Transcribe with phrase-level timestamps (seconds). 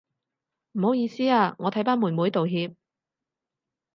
[0.71, 2.75] 唔好意思啊，我替班妹妹道歉